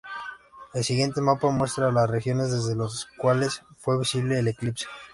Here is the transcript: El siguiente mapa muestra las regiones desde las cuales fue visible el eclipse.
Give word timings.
El 0.73 0.83
siguiente 0.83 1.21
mapa 1.21 1.51
muestra 1.51 1.91
las 1.91 2.09
regiones 2.09 2.51
desde 2.51 2.75
las 2.75 3.05
cuales 3.19 3.61
fue 3.77 3.99
visible 3.99 4.39
el 4.39 4.47
eclipse. 4.47 4.87